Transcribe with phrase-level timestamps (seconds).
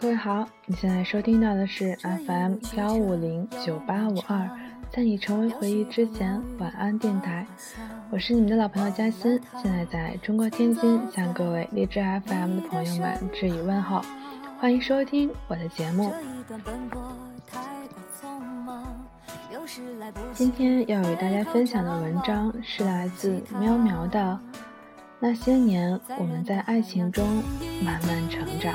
[0.00, 4.48] 各位好，你现在收听到的是 FM 幺五零九八五二，
[4.90, 7.46] 在你成为回忆之前，晚安电台，
[8.08, 14.00] 我是你们的老朋友嘉欣，现在在中国天津，向各位荔枝 FM 的朋友们致以问候，
[14.58, 16.10] 欢迎收听我的节目。
[20.32, 24.40] 今天要与大家分享的文章是来自喵喵的。
[25.22, 27.42] 那些年，我们在爱情中
[27.84, 28.74] 慢慢成长。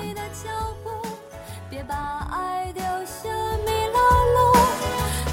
[1.76, 1.94] 别把
[2.32, 3.28] 爱丢下
[3.66, 3.98] 迷了
[4.34, 4.38] 路，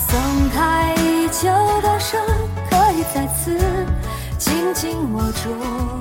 [0.01, 1.49] 松开已久
[1.81, 2.19] 的手，
[2.69, 3.57] 可以再次
[4.39, 5.92] 紧紧握住。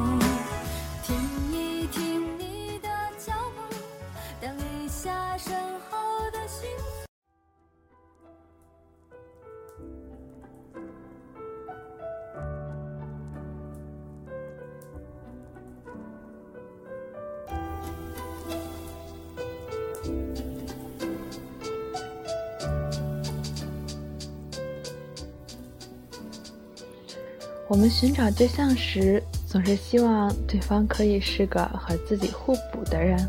[27.81, 33.27] 我们寻找对象时，总是希望对方可以是个和自己互补的人，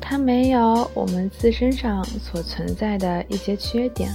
[0.00, 4.10] 他没有我们自身上所存在的一些缺点。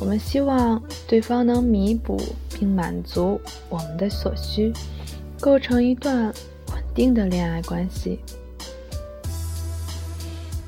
[0.00, 2.18] 我们希望对方能弥补
[2.58, 4.72] 并满足我们的所需，
[5.38, 6.32] 构成一段
[6.72, 8.18] 稳定的恋爱关系。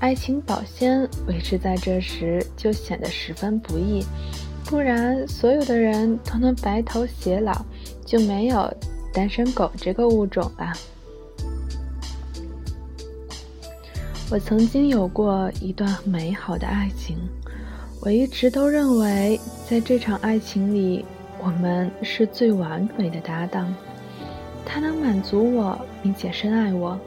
[0.00, 4.04] 爱情保鲜维持在这时就显得十分不易，
[4.72, 7.52] 不然所有的人都能白头偕老。
[8.06, 8.70] 就没有
[9.10, 10.70] 单身狗这个物种了。
[14.30, 17.16] 我曾经有过一段美好的爱情，
[18.00, 21.06] 我一直都认为，在这场爱情里，
[21.42, 23.74] 我们是最完美的搭档。
[24.66, 26.98] 他能满足我，并且深爱我，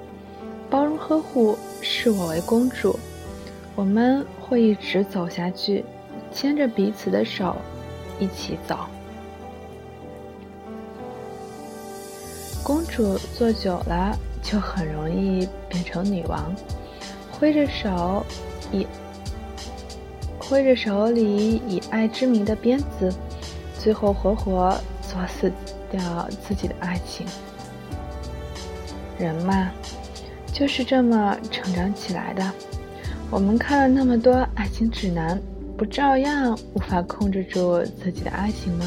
[0.72, 2.98] 包容呵护，视我为公主。
[3.76, 5.86] 我们会一直走下去，
[6.36, 7.56] 牵着彼此的手，
[8.20, 8.78] 一起走。
[12.62, 14.14] 公主坐久了，
[14.44, 16.54] 就很容易变成女王，
[17.32, 18.26] 挥着手，
[18.72, 18.86] 以
[20.38, 23.14] 挥着手里以爱之名的鞭子，
[23.80, 25.50] 最后活活作死
[25.90, 27.26] 掉自己的爱情。
[29.18, 29.72] 人嘛，
[30.52, 32.52] 就是这么成长起来的。
[33.32, 35.42] 我们看了那么多爱情指南，
[35.78, 38.86] 不照样无法控制住自己的爱情吗？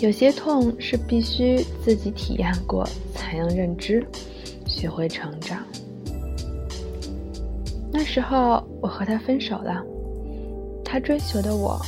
[0.00, 4.04] 有些痛是必须自己体验过才能认知，
[4.66, 5.64] 学会成长。
[7.92, 9.82] 那时候我和他分手了，
[10.84, 11.80] 他追求的我，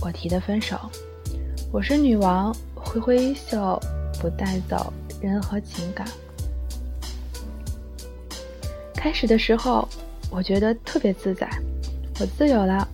[0.00, 0.76] 我提的分手。
[1.70, 3.78] 我是女王，挥挥衣袖，
[4.20, 6.06] 不带走任何情感。
[8.94, 9.88] 开始的时候，
[10.30, 11.48] 我觉得特别自在，
[12.20, 12.86] 我自由了，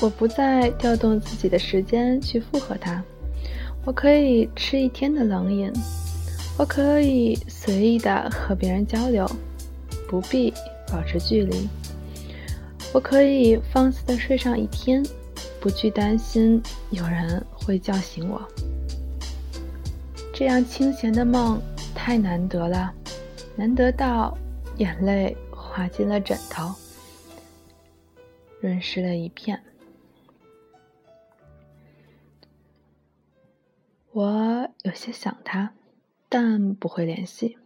[0.00, 3.02] 我不再调动自己的时间去附和他。
[3.84, 5.72] 我可以吃一天的冷饮，
[6.58, 9.28] 我可以随意的和别人交流，
[10.08, 10.52] 不必
[10.88, 11.68] 保持距离。
[12.92, 15.02] 我可以放肆的睡上一天，
[15.60, 18.42] 不去担心有人会叫醒我。
[20.34, 21.60] 这样清闲的梦
[21.94, 22.92] 太难得了，
[23.56, 24.36] 难得到
[24.76, 25.36] 眼泪
[25.72, 26.70] 滑进了枕头，
[28.60, 29.58] 润湿了一片。
[34.10, 35.72] 我有些想他，
[36.28, 37.56] 但不会联系。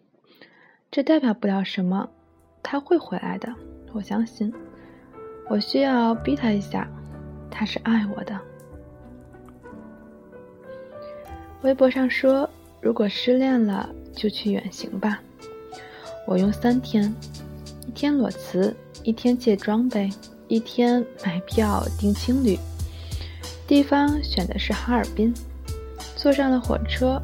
[0.88, 2.08] 这代表不了什么，
[2.62, 3.52] 他会回来的，
[3.92, 4.54] 我相信。
[5.48, 6.88] 我需要逼他一下，
[7.50, 8.40] 他是爱我的。
[11.62, 12.48] 微博上说，
[12.80, 15.20] 如果失恋了，就去远行吧。
[16.24, 17.12] 我用三天：
[17.86, 18.74] 一天裸辞，
[19.04, 20.10] 一天借装备，
[20.48, 22.58] 一天买票订青旅。
[23.66, 25.32] 地方选的是哈尔滨。
[26.14, 27.22] 坐上了火车，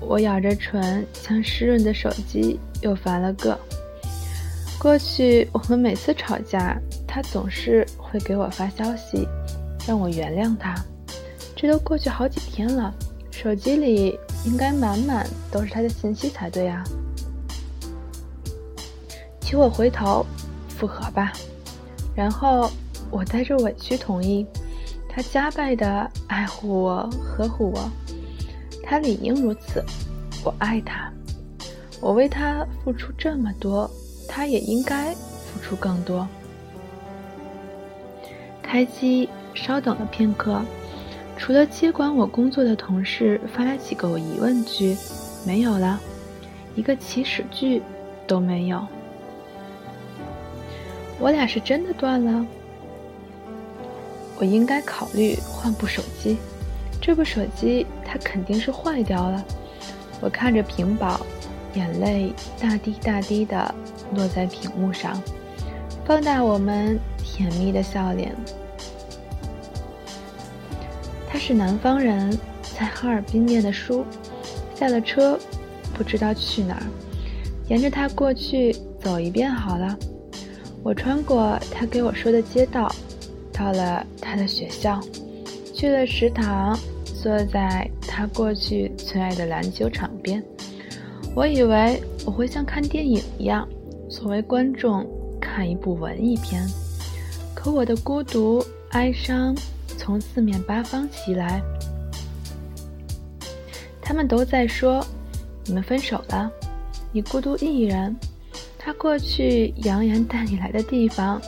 [0.00, 3.58] 我咬着唇，将湿润的手机又翻了个。
[4.78, 9.26] 过去我们每次吵架，他总是会给我发消息，
[9.86, 10.74] 让我原谅他。
[11.56, 12.92] 这都过去好几天了，
[13.30, 16.84] 手机里应该满满都是他的信息才对啊。
[19.52, 20.24] 求我回头，
[20.66, 21.30] 复合吧。
[22.14, 22.70] 然后
[23.10, 24.46] 我带着委屈同意，
[25.06, 27.86] 他加倍的爱护我，呵护我。
[28.82, 29.84] 他理应如此，
[30.42, 31.12] 我爱他，
[32.00, 33.90] 我为他付出这么多，
[34.26, 36.26] 他也应该付出更多。
[38.62, 40.62] 开机，稍等了片刻，
[41.36, 44.96] 除了接管我工作的同事发来几个疑问句，
[45.46, 46.00] 没有了，
[46.74, 47.82] 一个起始句
[48.26, 48.82] 都没有。
[51.22, 52.44] 我俩是真的断了。
[54.40, 56.36] 我应该考虑换部手机，
[57.00, 59.44] 这部手机它肯定是坏掉了。
[60.20, 61.24] 我看着屏保，
[61.74, 63.72] 眼泪大滴大滴的
[64.16, 65.22] 落在屏幕上，
[66.04, 68.34] 放大我们甜蜜的笑脸。
[71.28, 72.36] 他是南方人，
[72.76, 74.04] 在哈尔滨念的书，
[74.74, 75.38] 下了车，
[75.94, 76.82] 不知道去哪儿，
[77.68, 79.96] 沿着他过去走一遍好了。
[80.82, 82.92] 我穿过他给我说的街道。
[83.54, 84.98] 到了他的学校，
[85.74, 90.42] 去了食堂，坐在他过去最爱的篮球场边。
[91.36, 93.68] 我以为我会像看电影一样，
[94.08, 95.06] 作为观众
[95.38, 96.66] 看一部文艺片。
[97.54, 99.54] 可我的孤独哀伤
[99.98, 101.62] 从四面八方袭来。
[104.00, 105.06] 他们都在说
[105.66, 106.50] ：“你们分手了，
[107.12, 108.16] 你孤独一人。”
[108.84, 111.40] 他过去扬言带你来的地方。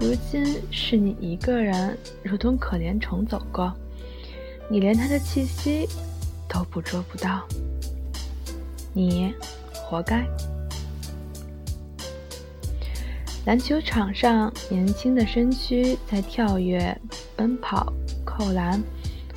[0.00, 3.72] 如今是你一个人，如同可怜虫走过，
[4.70, 5.86] 你连他的气息
[6.48, 7.46] 都捕捉不到，
[8.94, 9.34] 你
[9.74, 10.24] 活该。
[13.44, 16.96] 篮球场上，年轻的身躯在跳跃、
[17.36, 17.92] 奔跑、
[18.24, 18.80] 扣篮，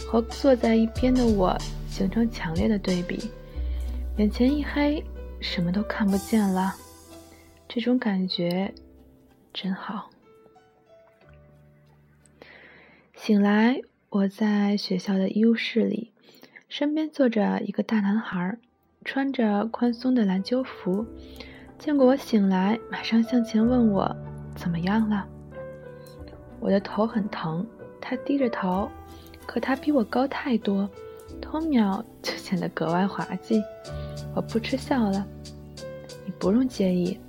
[0.08, 1.58] 和坐在一边的我
[1.90, 3.32] 形成强烈的对比。
[4.18, 5.04] 眼前一黑，
[5.40, 6.76] 什么都看不见了，
[7.74, 8.74] 这种感觉
[9.54, 10.10] 真好。
[13.16, 13.80] 醒来，
[14.10, 16.12] 我在学校的医务室里，
[16.68, 18.58] 身边坐着一个大男孩，
[19.06, 21.06] 穿着宽松的篮球服。
[21.80, 24.14] 见过我醒来，马上向前问我
[24.54, 25.26] 怎么样了。
[26.60, 27.66] 我的头很疼，
[28.02, 28.92] 他低着头，
[29.46, 30.90] 可他比我高太多，
[31.42, 33.64] 偷瞄就显得格外滑稽。
[34.36, 35.26] 我扑哧笑了，
[36.42, 37.20] 不用介意，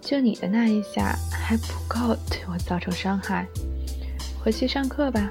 [0.00, 3.46] 就你的那一下还不够对我造成伤害。
[4.42, 5.30] 回去上课吧。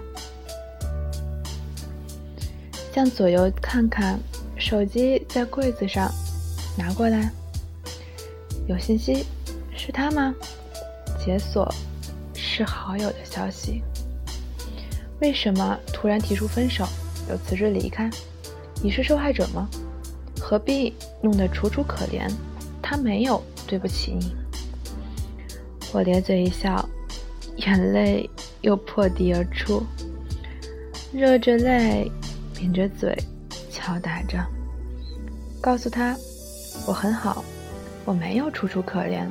[2.93, 4.17] 向左右看看，
[4.57, 6.09] 手机在柜子上，
[6.77, 7.29] 拿过来。
[8.67, 9.25] 有信息，
[9.75, 10.33] 是他吗？
[11.19, 11.69] 解锁，
[12.33, 13.83] 是好友的消息。
[15.19, 16.87] 为什么突然提出分手，
[17.29, 18.09] 又辞职离开？
[18.81, 19.67] 你是受害者吗？
[20.39, 22.31] 何必弄得楚楚可怜？
[22.81, 24.35] 他没有对不起你。
[25.93, 26.87] 我咧嘴一笑，
[27.57, 28.29] 眼泪。
[28.61, 29.81] 又破涕而出，
[31.11, 32.11] 热着泪，
[32.53, 33.17] 抿着嘴，
[33.71, 34.37] 敲打着，
[35.59, 36.15] 告诉他
[36.85, 37.43] ：“我很好，
[38.05, 39.25] 我没有楚楚可怜，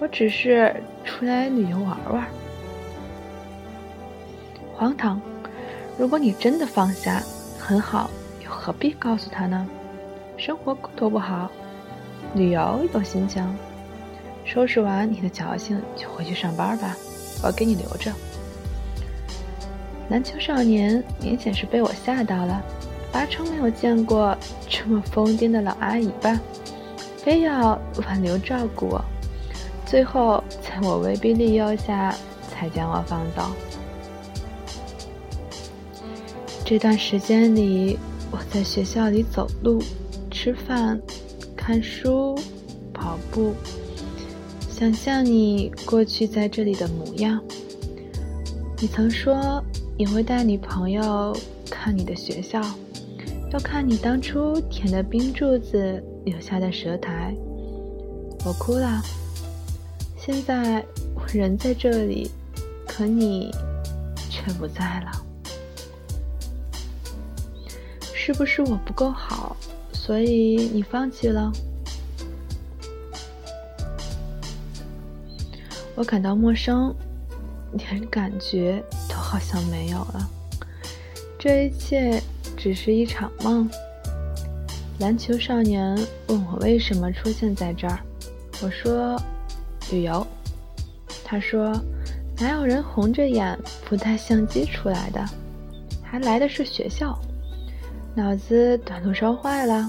[0.00, 0.74] 我只是
[1.04, 2.26] 出来旅游玩玩。”
[4.74, 5.20] 荒唐！
[5.96, 7.22] 如果你真的放下，
[7.60, 8.10] 很好，
[8.44, 9.64] 又何必告诉他呢？
[10.36, 11.48] 生活多不好，
[12.34, 13.42] 旅游有心情，
[14.44, 16.96] 收拾完你的矫情就回去上班吧，
[17.42, 18.12] 我给你留着。
[20.08, 22.62] 篮球少年明显是被我吓到了，
[23.12, 24.36] 八成没有见过
[24.68, 26.38] 这么疯癫的老阿姨吧？
[27.16, 29.04] 非要挽留照顾我，
[29.86, 32.14] 最后在我威逼利诱下
[32.50, 33.50] 才将我放走。
[36.64, 37.98] 这段时间里，
[38.30, 39.82] 我在学校里走路、
[40.30, 41.00] 吃饭、
[41.66, 42.38] 看书、
[42.92, 43.54] 跑步，
[44.68, 47.42] 想象你过去在这里的模样。
[48.78, 49.64] 你曾说。
[49.96, 51.34] 你会带女朋友
[51.70, 52.60] 看你的学校，
[53.52, 57.32] 要看你当初舔的冰柱子留下的舌苔。
[58.44, 59.00] 我哭了。
[60.18, 62.28] 现在我人在这里，
[62.88, 63.52] 可你
[64.28, 65.12] 却不在了。
[68.12, 69.53] 是不是我不够好，
[70.04, 71.52] 所以你放弃了？
[75.94, 76.94] 我感到陌生，
[77.72, 79.14] 连感觉都。
[79.24, 80.30] 好像没有了，
[81.36, 82.22] 这一切
[82.56, 83.68] 只是一场梦。
[85.00, 87.98] 篮球少年问我为什么出现在这儿，
[88.62, 89.20] 我说
[89.90, 90.24] 旅游。
[91.24, 91.72] 他说
[92.38, 93.58] 哪有人红着眼
[93.88, 95.24] 不带相机出来的，
[96.00, 97.18] 还来的是学校，
[98.16, 99.84] 脑子短路烧坏了。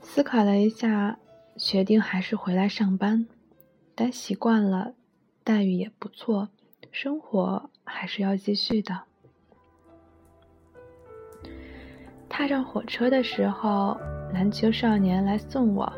[0.00, 1.18] 思考了一下，
[1.56, 3.26] 决定还是回来上班，
[3.96, 4.94] 待习惯了。
[5.42, 6.48] 待遇也不错，
[6.92, 8.96] 生活还是要继续的。
[12.28, 13.98] 踏上火车的时候，
[14.32, 15.92] 篮球少年来送我，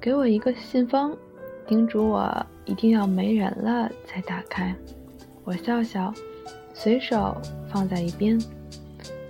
[0.00, 1.16] 给我一个信封，
[1.66, 4.76] 叮嘱我一定要没人了才打开。
[5.42, 6.12] 我笑笑，
[6.78, 7.36] 随手
[7.72, 8.38] 放在一边。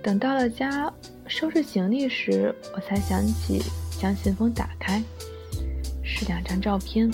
[0.03, 0.91] 等到了家，
[1.25, 3.63] 收拾行李时，我才想起
[3.99, 5.01] 将信封打开。
[6.03, 7.09] 是两张照片，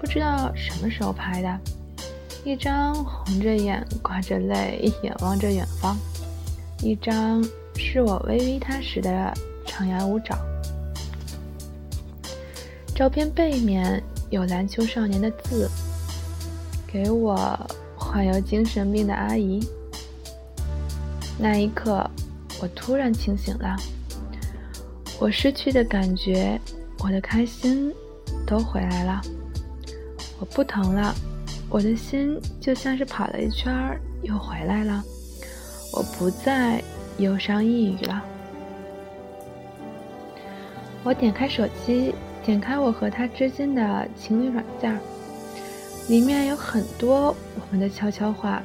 [0.00, 1.60] 不知道什么时候拍的。
[2.44, 5.96] 一张红着眼、挂着泪、眼望着远方；
[6.82, 7.42] 一张
[7.76, 9.32] 是我微微他时的
[9.64, 10.38] 张牙舞爪。
[12.94, 15.70] 照片背面有篮球少年的字，
[16.86, 17.58] 给我
[18.14, 19.58] 患有精神病的阿姨。
[21.36, 22.08] 那一刻，
[22.62, 23.74] 我突然清醒了，
[25.18, 26.56] 我失去的感觉，
[27.00, 27.92] 我的开心，
[28.46, 29.20] 都回来了。
[30.38, 31.12] 我不疼了，
[31.68, 35.02] 我的心就像是跑了一圈儿又回来了。
[35.92, 36.80] 我不再
[37.18, 38.22] 忧伤抑郁了。
[41.02, 44.96] 我点开手机，点开我和他之间的情侣软件，
[46.08, 48.62] 里面有很多我们的悄悄话。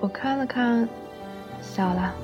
[0.00, 0.88] 我看了看。
[1.64, 2.23] 笑了。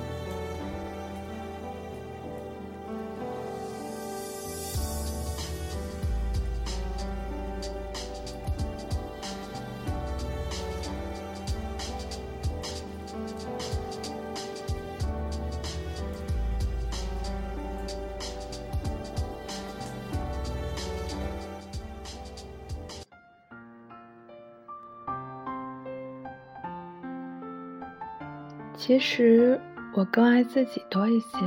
[28.90, 29.56] 其实
[29.94, 31.38] 我更爱自己多一些。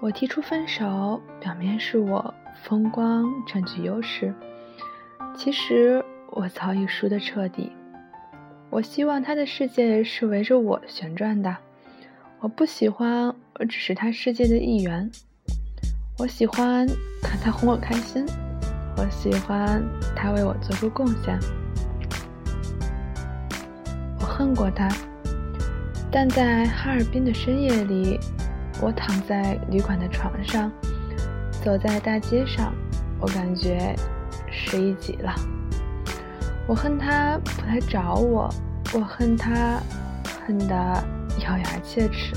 [0.00, 4.34] 我提出分手，表面是我风光占据优势，
[5.36, 7.70] 其实我早已输得彻底。
[8.68, 11.56] 我希望他的世界是围着我旋转的，
[12.40, 15.08] 我不喜欢我只是他世界的一员。
[16.18, 16.84] 我喜欢
[17.22, 18.26] 看他哄我开心，
[18.96, 19.80] 我喜欢
[20.16, 21.38] 他为我做出贡献。
[24.18, 24.88] 我恨过他。
[26.12, 28.18] 但在哈尔滨的深夜里，
[28.80, 30.70] 我躺在旅馆的床上，
[31.62, 32.74] 走在大街上，
[33.20, 33.94] 我感觉
[34.50, 35.32] 失意极了。
[36.66, 38.52] 我恨他不来找我，
[38.92, 39.80] 我恨他
[40.44, 40.74] 恨得
[41.44, 42.34] 咬牙切齿。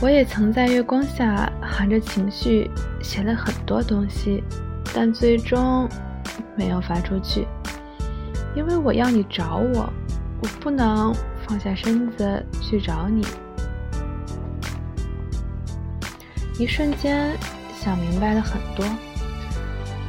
[0.00, 2.70] 我也曾在月光下含着情绪
[3.02, 4.44] 写了很多东西，
[4.94, 5.88] 但最终
[6.56, 7.48] 没有发出去，
[8.54, 9.92] 因为我要你找我。
[10.44, 11.10] 我不能
[11.46, 13.26] 放下身子去找你。
[16.58, 17.34] 一瞬间
[17.74, 18.84] 想明白了很多。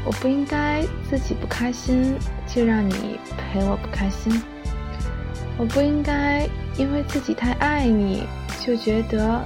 [0.05, 4.41] 我不应该自己不开心就让你陪我不开心。
[5.57, 6.45] 我不应该
[6.77, 8.27] 因为自己太爱你
[8.59, 9.41] 就觉得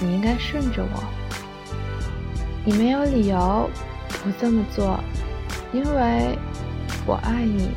[0.00, 1.02] 你应该顺着我。
[2.64, 3.68] 你没有理由
[4.22, 5.02] 不这么做，
[5.72, 6.38] 因为
[7.04, 7.70] 我爱你，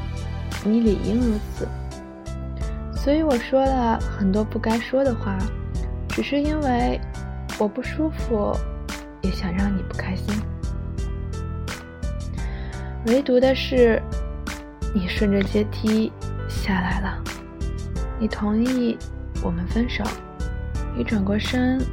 [0.63, 1.67] 你理应如此。
[3.03, 5.35] 所以我说了很多不该说的话，
[6.09, 7.01] 只是因为
[7.57, 8.55] 我不舒服，
[9.23, 10.39] 也想让你不开心。
[13.07, 13.99] 唯独的是，
[14.93, 16.11] 你顺着阶梯
[16.47, 17.17] 下来了，
[18.19, 18.95] 你同意
[19.41, 20.03] 我们分手，
[20.95, 21.83] 你转过身，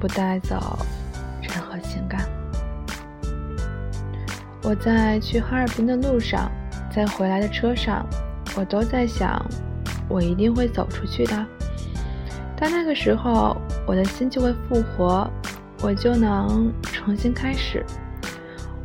[0.00, 0.76] 不带走
[1.40, 2.28] 任何情感。
[4.64, 6.50] 我在去哈尔滨的路上，
[6.90, 8.04] 在回来的车上，
[8.56, 9.40] 我都在想。
[10.08, 11.46] 我一定会走出去的，
[12.56, 15.28] 到那个时候，我的心就会复活，
[15.82, 17.84] 我就能重新开始。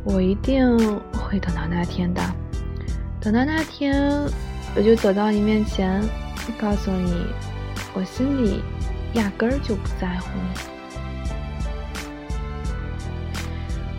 [0.04, 0.76] 我一定
[1.12, 2.20] 会等到那天的，
[3.20, 4.20] 等到那天，
[4.74, 6.02] 我就走到你面前，
[6.58, 7.26] 告诉你，
[7.94, 8.60] 我心里
[9.14, 10.60] 压根儿就不在乎你。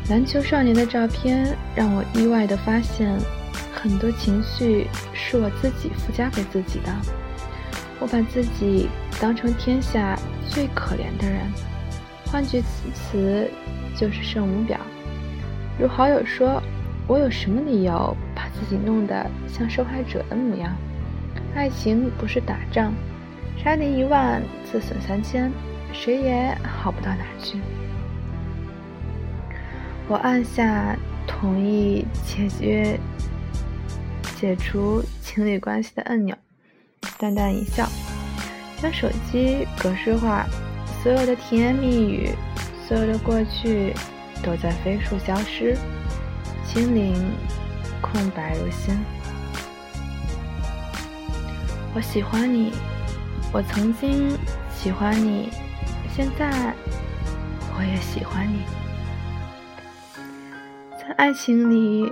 [0.10, 3.18] 篮球少年的照片让我意外的发现。
[3.84, 6.96] 很多情绪是我自己附加给自己的，
[8.00, 8.88] 我把自己
[9.20, 11.42] 当成天下最可怜的人，
[12.28, 13.52] 换句此词
[13.94, 14.78] 就是圣母婊。
[15.78, 16.64] 如好友说，
[17.08, 20.74] 我有什么理由把自己弄得像受害者的模样？
[21.54, 22.94] 爱情不是打仗，
[23.62, 25.52] 杀敌一万，自损三千，
[25.92, 27.60] 谁也好不到哪去。
[30.08, 30.96] 我按下
[31.28, 32.98] 同意解决。
[34.44, 36.36] 解除情侣关系的按钮，
[37.18, 37.88] 淡淡一笑，
[38.82, 40.46] 将手机格式化，
[41.02, 42.30] 所有的甜言蜜语，
[42.86, 43.94] 所有的过去，
[44.44, 45.78] 都在飞速消失，
[46.66, 47.16] 心灵，
[48.02, 48.94] 空白如新。
[51.96, 52.74] 我喜欢你，
[53.54, 54.38] 我曾经
[54.76, 55.52] 喜欢你，
[56.14, 56.74] 现在
[57.78, 58.60] 我也喜欢你，
[61.00, 62.12] 在爱情里。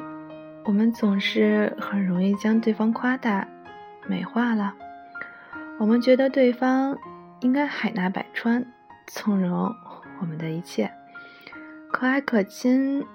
[0.71, 3.45] 我们总是很容易将对方夸大、
[4.07, 4.73] 美化了。
[5.77, 6.97] 我们觉得对方
[7.41, 8.65] 应该海纳百川，
[9.05, 9.75] 纵容
[10.21, 10.89] 我们的一切，
[11.91, 13.05] 可爱可亲，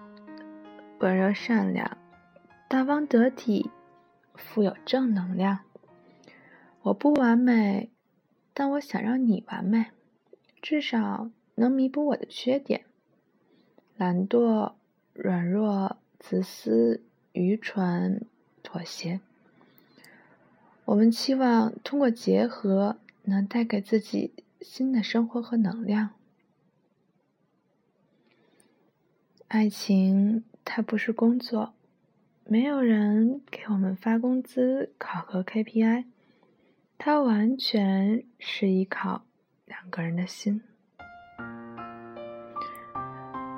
[0.98, 1.96] 温柔善良、
[2.68, 3.70] 大方得体、
[4.34, 5.60] 富有正能量。
[6.82, 7.88] 我不完美，
[8.52, 9.86] 但我想让你完美，
[10.60, 12.82] 至少能弥补我的缺点：
[13.96, 14.74] 懒惰、
[15.14, 17.02] 软弱、自私、
[17.36, 18.26] 愚蠢、
[18.62, 19.20] 妥协。
[20.86, 26.10] 我们期望通过结合，能带给自己新的生活和能量。
[29.48, 31.74] 爱情它不是工作，
[32.44, 36.04] 没有人给我们发工资、考核 KPI，
[36.98, 39.22] 它完全是依靠
[39.66, 40.62] 两个人的心。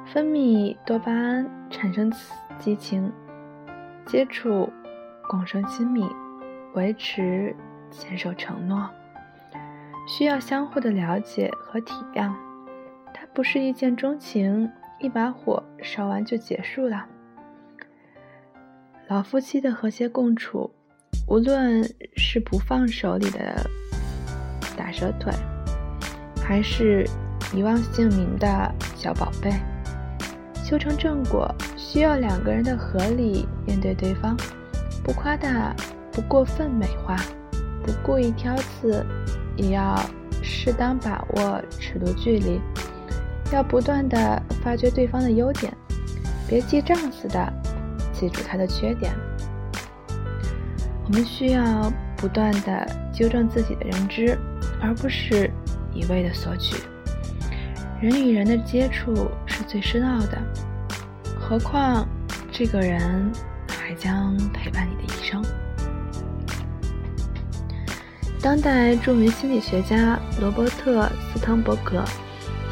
[0.06, 2.10] 分泌多巴胺，产生
[2.58, 3.12] 激情，
[4.08, 4.72] 接触，
[5.28, 6.04] 共生亲密。
[6.74, 7.56] 维持、
[7.90, 8.88] 坚守承诺，
[10.06, 12.32] 需要相互的了解和体谅。
[13.12, 17.06] 它不是一见钟情，一把火烧完就结束了。
[19.08, 20.70] 老夫妻的和谐共处，
[21.26, 21.82] 无论
[22.16, 23.66] 是不放手里的
[24.76, 25.32] 打蛇腿，
[26.46, 27.04] 还是
[27.52, 29.50] 遗忘姓名的小宝贝，
[30.62, 34.34] 修成正果需要两个人的合理面对对方，
[35.04, 35.76] 不夸大。
[36.10, 37.16] 不过分美化，
[37.84, 39.04] 不故意挑刺，
[39.56, 39.94] 也要
[40.42, 42.58] 适当把握尺度距离。
[43.52, 45.72] 要不断的发掘对方的优点，
[46.48, 47.52] 别记账似的
[48.10, 49.12] 记住他的缺点。
[51.06, 54.36] 我们需要不断的纠正自己的认知，
[54.80, 55.50] 而不是
[55.92, 56.82] 一味的索取。
[58.00, 59.14] 人与人的接触
[59.46, 60.38] 是最深奥的，
[61.38, 62.08] 何况
[62.50, 63.30] 这个人
[63.88, 65.42] 还将陪伴你的一生。
[68.38, 72.04] 当代著名心理学家罗伯特·斯滕伯格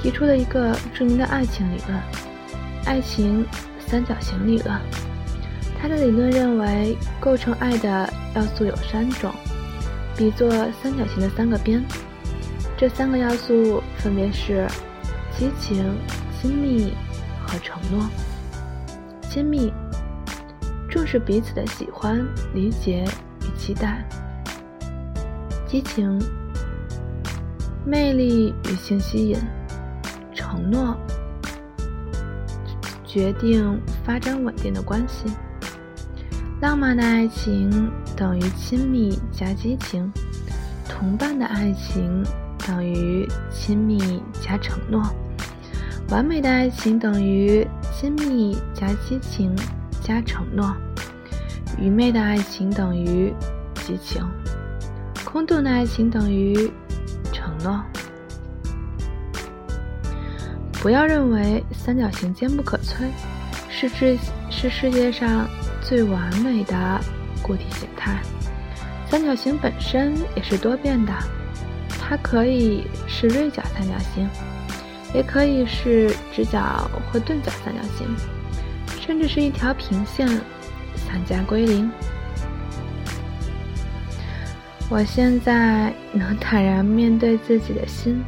[0.02, 1.98] 提出了一个著名的爱情理论——
[2.84, 3.46] 爱情
[3.80, 4.78] 三角形理论。
[5.80, 9.32] 他的理论认为，构成爱的要素有三种，
[10.18, 10.50] 比作
[10.82, 11.82] 三角形的三个边。
[12.76, 14.66] 这三个要素分别是
[15.34, 15.96] 激情、
[16.38, 16.92] 亲密
[17.46, 18.06] 和承诺。
[19.30, 19.72] 亲密，
[20.88, 23.04] 重视彼此的喜欢、理解
[23.42, 24.06] 与期待。
[25.66, 26.20] 激情、
[27.84, 29.36] 魅力与性吸引、
[30.32, 30.96] 承诺，
[33.04, 35.26] 决定发展稳定的关系。
[36.60, 40.10] 浪漫的爱情等于亲密加激情，
[40.88, 42.24] 同伴的爱情
[42.66, 45.02] 等于亲密加承诺，
[46.08, 49.54] 完美的爱情等于亲密加激情
[50.06, 50.72] 加承诺，
[51.80, 53.34] 愚昧的爱情等于
[53.74, 54.24] 激情。
[55.24, 56.70] 空洞的爱情等于
[57.32, 57.82] 承诺。
[60.74, 63.08] 不要认为三角形坚不可摧，
[63.68, 64.16] 是世
[64.48, 65.48] 是世界上
[65.82, 67.00] 最完美的
[67.42, 68.22] 固体形态。
[69.10, 71.12] 三角形本身也是多变的，
[71.88, 74.28] 它可以是锐角三角形，
[75.12, 78.06] 也可以是直角或钝角三角形，
[79.06, 80.26] 甚至是一条平线，
[80.96, 81.88] 三加归零。
[84.90, 88.20] 我现在能坦然面对自己的心，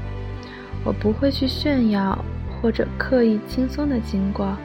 [0.84, 2.24] 我不会去炫耀
[2.60, 4.56] 或者刻意轻松的经过，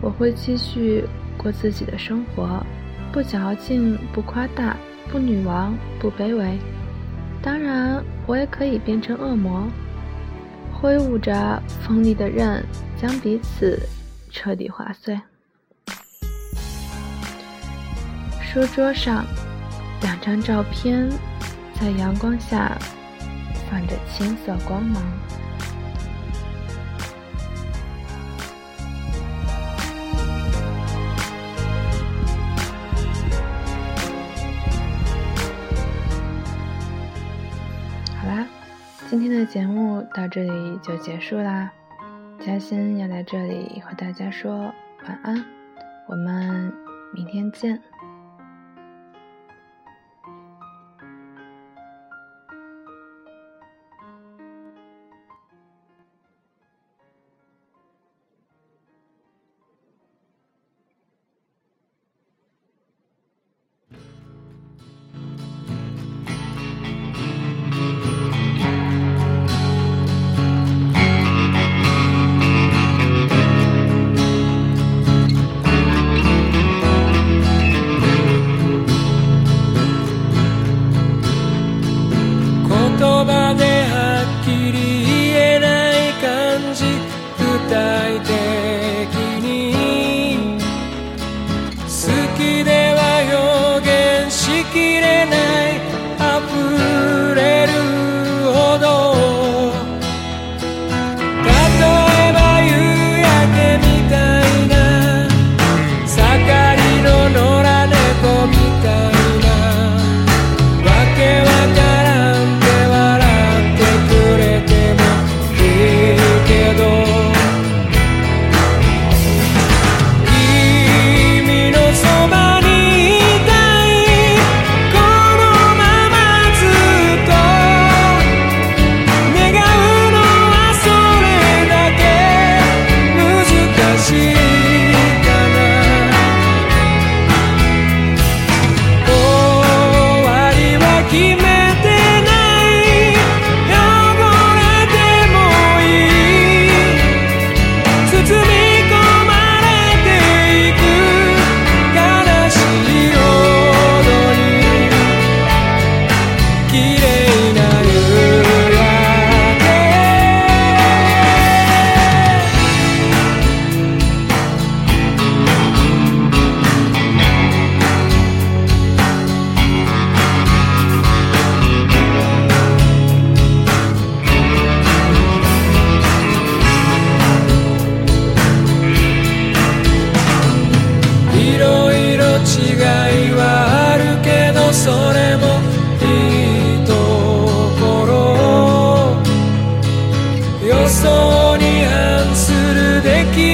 [0.00, 1.04] 我会继续
[1.36, 2.64] 过自己的生活，
[3.12, 4.76] 不矫情，不夸大，
[5.08, 6.58] 不女王，不卑微。
[7.42, 9.68] 当然，我也可以变成恶魔，
[10.72, 12.64] 挥舞着锋利的刃，
[13.00, 13.78] 将彼此
[14.36, 15.18] 彻底划碎。
[18.42, 19.24] 书桌上。
[20.02, 21.10] 两张照片
[21.80, 22.76] 在阳光下
[23.68, 25.02] 泛着青色光芒。
[38.20, 38.46] 好啦，
[39.08, 41.72] 今天的节目到这里就结束啦。
[42.46, 45.44] 嘉欣要来这里和大家说晚安，
[46.06, 46.72] 我们
[47.12, 47.82] 明天见。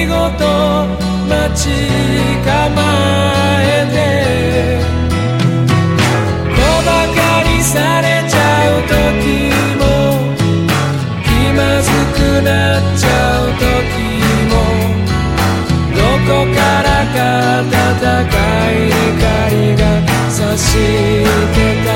[0.05, 0.11] 事
[1.29, 1.69] 待ち
[2.45, 2.49] 構
[3.61, 3.95] えて。
[6.55, 8.37] 小馬鹿にされちゃ
[8.69, 8.93] う時
[9.79, 9.81] も
[11.23, 13.07] 気まずくなっちゃ
[13.43, 13.63] う時
[14.49, 14.53] も
[15.95, 17.17] どこからか
[17.61, 17.67] 温
[18.29, 18.35] か
[18.71, 19.81] い光が
[20.29, 20.67] 差し
[21.53, 21.89] てた。